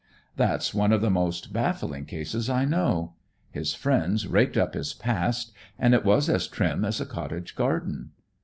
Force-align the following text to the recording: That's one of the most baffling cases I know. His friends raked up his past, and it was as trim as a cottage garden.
That's 0.35 0.73
one 0.73 0.91
of 0.91 1.01
the 1.01 1.11
most 1.11 1.53
baffling 1.53 2.05
cases 2.07 2.49
I 2.49 2.65
know. 2.65 3.13
His 3.51 3.75
friends 3.75 4.25
raked 4.25 4.57
up 4.57 4.73
his 4.73 4.95
past, 4.95 5.51
and 5.77 5.93
it 5.93 6.03
was 6.03 6.27
as 6.27 6.47
trim 6.47 6.83
as 6.83 6.99
a 6.99 7.05
cottage 7.05 7.55
garden. 7.55 8.09